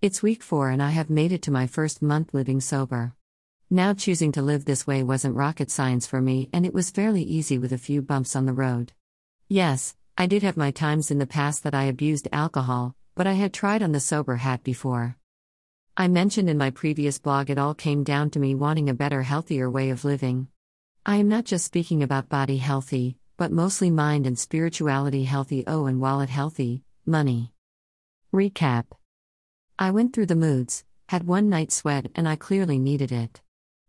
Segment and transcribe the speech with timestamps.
[0.00, 3.14] It's week four and I have made it to my first month living sober.
[3.68, 7.24] Now, choosing to live this way wasn't rocket science for me, and it was fairly
[7.24, 8.92] easy with a few bumps on the road.
[9.48, 13.32] Yes, I did have my times in the past that I abused alcohol, but I
[13.32, 15.16] had tried on the sober hat before.
[15.96, 19.22] I mentioned in my previous blog it all came down to me wanting a better,
[19.22, 20.46] healthier way of living.
[21.04, 25.86] I am not just speaking about body healthy, but mostly mind and spirituality healthy, oh,
[25.86, 27.52] and wallet healthy, money.
[28.32, 28.84] Recap
[29.80, 33.40] I went through the moods, had one night sweat, and I clearly needed it.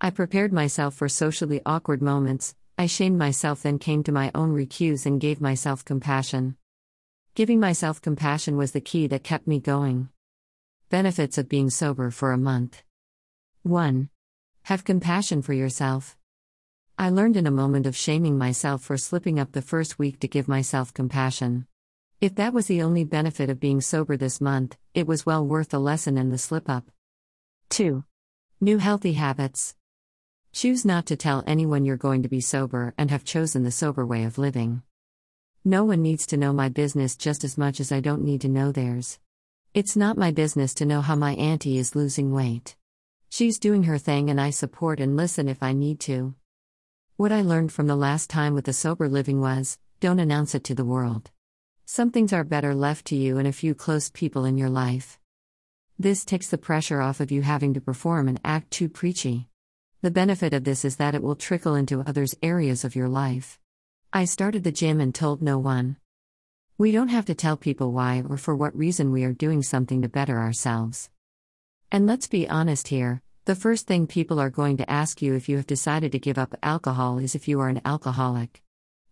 [0.00, 4.54] I prepared myself for socially awkward moments, I shamed myself, then came to my own
[4.54, 6.56] recuse and gave myself compassion.
[7.34, 10.08] Giving myself compassion was the key that kept me going.
[10.88, 12.84] Benefits of being sober for a month
[13.62, 14.08] 1.
[14.64, 16.16] Have compassion for yourself.
[16.96, 20.28] I learned in a moment of shaming myself for slipping up the first week to
[20.28, 21.66] give myself compassion.
[22.22, 25.70] If that was the only benefit of being sober this month, it was well worth
[25.70, 26.88] the lesson and the slip up.
[27.70, 28.04] 2.
[28.60, 29.74] New healthy habits.
[30.52, 34.06] Choose not to tell anyone you're going to be sober and have chosen the sober
[34.06, 34.82] way of living.
[35.64, 38.48] No one needs to know my business just as much as I don't need to
[38.48, 39.18] know theirs.
[39.74, 42.76] It's not my business to know how my auntie is losing weight.
[43.30, 46.36] She's doing her thing and I support and listen if I need to.
[47.16, 50.62] What I learned from the last time with the sober living was don't announce it
[50.64, 51.32] to the world.
[51.94, 55.18] Some things are better left to you and a few close people in your life.
[55.98, 59.50] This takes the pressure off of you having to perform and act too preachy.
[60.00, 63.60] The benefit of this is that it will trickle into others' areas of your life.
[64.10, 65.98] I started the gym and told no one.
[66.78, 70.00] We don't have to tell people why or for what reason we are doing something
[70.00, 71.10] to better ourselves.
[71.90, 75.46] And let's be honest here the first thing people are going to ask you if
[75.46, 78.62] you have decided to give up alcohol is if you are an alcoholic.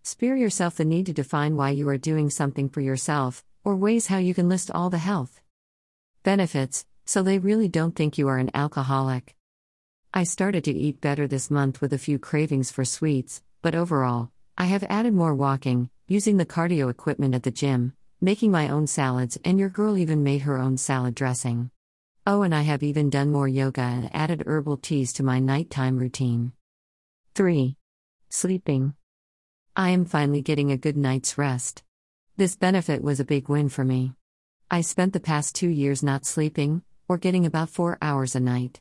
[0.02, 4.06] Spare yourself the need to define why you are doing something for yourself, or ways
[4.06, 5.40] how you can list all the health
[6.22, 9.36] benefits, so they really don't think you are an alcoholic.
[10.12, 14.30] I started to eat better this month with a few cravings for sweets, but overall,
[14.56, 18.86] I have added more walking, using the cardio equipment at the gym, making my own
[18.86, 21.70] salads, and your girl even made her own salad dressing.
[22.26, 25.96] Oh, and I have even done more yoga and added herbal teas to my nighttime
[25.96, 26.52] routine.
[27.34, 27.76] 3.
[28.28, 28.94] Sleeping.
[29.76, 31.84] I am finally getting a good night's rest.
[32.36, 34.14] This benefit was a big win for me.
[34.68, 38.80] I spent the past two years not sleeping, or getting about four hours a night.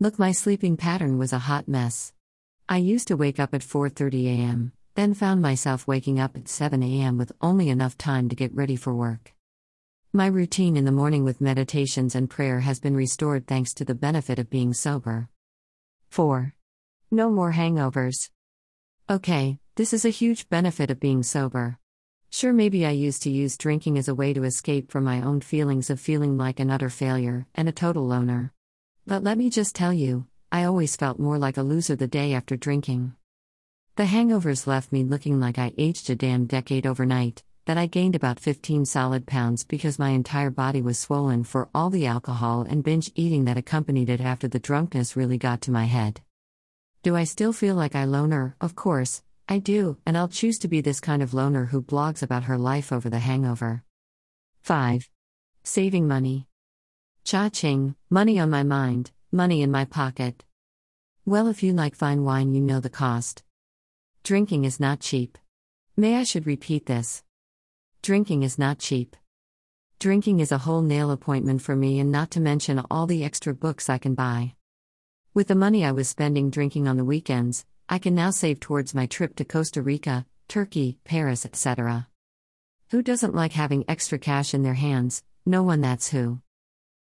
[0.00, 2.12] Look, my sleeping pattern was a hot mess.
[2.68, 6.82] I used to wake up at 4:30 a.m., then found myself waking up at 7
[6.82, 7.16] a.m.
[7.16, 9.34] with only enough time to get ready for work.
[10.12, 13.94] My routine in the morning with meditations and prayer has been restored thanks to the
[13.94, 15.28] benefit of being sober.
[16.08, 16.54] 4.
[17.10, 18.30] No more hangovers.
[19.08, 21.80] Okay, this is a huge benefit of being sober.
[22.30, 25.40] Sure, maybe I used to use drinking as a way to escape from my own
[25.40, 28.52] feelings of feeling like an utter failure and a total loner.
[29.04, 32.34] But let me just tell you, I always felt more like a loser the day
[32.34, 33.16] after drinking.
[33.96, 38.14] The hangovers left me looking like I aged a damn decade overnight, that I gained
[38.14, 42.84] about 15 solid pounds because my entire body was swollen for all the alcohol and
[42.84, 46.20] binge eating that accompanied it after the drunkenness really got to my head.
[47.02, 48.54] Do I still feel like I loner?
[48.60, 52.22] Of course, I do, and I'll choose to be this kind of loner who blogs
[52.22, 53.84] about her life over the hangover.
[54.62, 55.10] 5.
[55.62, 56.48] Saving money.
[57.24, 60.44] Cha ching, money on my mind, money in my pocket.
[61.26, 63.42] Well, if you like fine wine, you know the cost.
[64.22, 65.36] Drinking is not cheap.
[65.94, 67.22] May I should repeat this.
[68.00, 69.14] Drinking is not cheap.
[69.98, 73.54] Drinking is a whole nail appointment for me, and not to mention all the extra
[73.54, 74.54] books I can buy.
[75.34, 78.94] With the money I was spending drinking on the weekends, I can now save towards
[78.94, 82.08] my trip to Costa Rica, Turkey, Paris, etc.
[82.90, 85.22] Who doesn't like having extra cash in their hands?
[85.44, 86.40] No one that's who.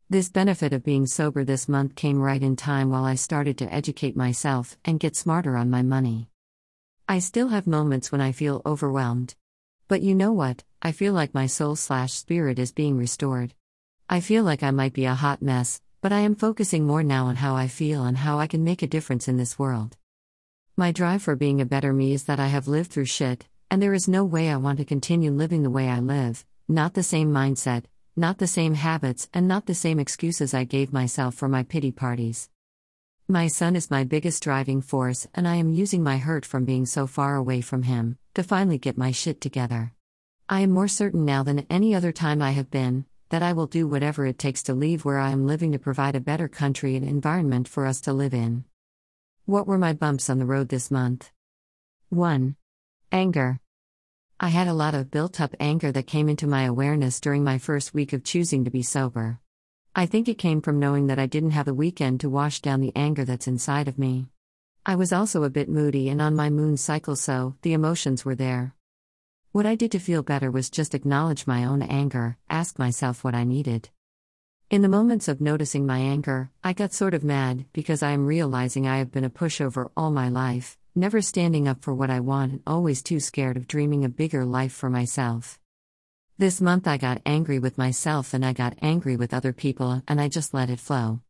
[0.09, 3.73] This benefit of being sober this month came right in time while I started to
[3.73, 6.29] educate myself and get smarter on my money.
[7.07, 9.35] I still have moments when I feel overwhelmed.
[9.87, 10.63] But you know what?
[10.81, 13.53] I feel like my soul slash spirit is being restored.
[14.09, 17.27] I feel like I might be a hot mess, but I am focusing more now
[17.27, 19.97] on how I feel and how I can make a difference in this world.
[20.75, 23.79] My drive for being a better me is that I have lived through shit, and
[23.79, 27.03] there is no way I want to continue living the way I live, not the
[27.03, 27.83] same mindset,
[28.15, 31.91] not the same habits, and not the same excuses I gave myself for my pity
[31.91, 32.49] parties.
[33.27, 36.87] My son is my biggest driving force, and I am using my hurt from being
[36.87, 39.93] so far away from him to finally get my shit together.
[40.49, 43.67] I am more certain now than any other time I have been that I will
[43.67, 46.95] do whatever it takes to leave where I am living to provide a better country
[46.95, 48.65] and environment for us to live in.
[49.45, 51.29] What were my bumps on the road this month?
[52.07, 52.55] 1.
[53.11, 53.59] Anger.
[54.39, 57.57] I had a lot of built up anger that came into my awareness during my
[57.57, 59.41] first week of choosing to be sober.
[59.93, 62.79] I think it came from knowing that I didn't have the weekend to wash down
[62.79, 64.27] the anger that's inside of me.
[64.85, 68.35] I was also a bit moody and on my moon cycle, so the emotions were
[68.35, 68.73] there.
[69.51, 73.35] What I did to feel better was just acknowledge my own anger, ask myself what
[73.35, 73.89] I needed.
[74.73, 78.25] In the moments of noticing my anger, I got sort of mad because I am
[78.25, 82.21] realizing I have been a pushover all my life, never standing up for what I
[82.21, 85.59] want and always too scared of dreaming a bigger life for myself.
[86.39, 90.19] This month I got angry with myself and I got angry with other people and
[90.19, 91.21] I just let it flow.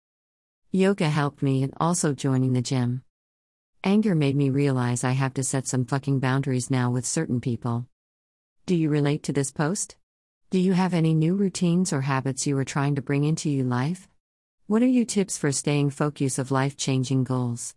[0.71, 3.03] Yoga helped me and also joining the gym.
[3.83, 7.87] Anger made me realize I have to set some fucking boundaries now with certain people.
[8.65, 9.97] Do you relate to this post?
[10.53, 13.65] Do you have any new routines or habits you are trying to bring into your
[13.65, 14.07] life?
[14.67, 17.71] What are your tips for staying focused of life changing goals?